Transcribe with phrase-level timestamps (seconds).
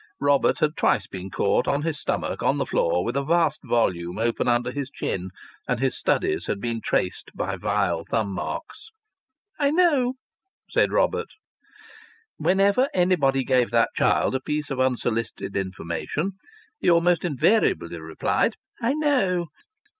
[0.19, 4.17] Robert had twice been caught on his stomach on the floor with a vast volume
[4.17, 5.29] open under his chin,
[5.67, 8.89] and his studies had been traced by vile thumb marks.
[9.59, 10.15] "I know,"
[10.71, 11.27] said Robert.
[12.37, 16.31] Whenever anybody gave that child a piece of unsolicited information
[16.79, 19.49] he almost invariably replied, "I know."